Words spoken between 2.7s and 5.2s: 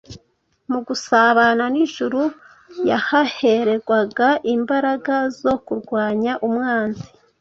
yahahererwaga imbaraga